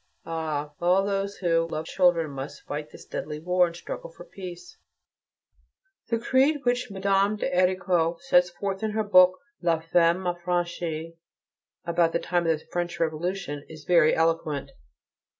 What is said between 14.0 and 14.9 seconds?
eloquent.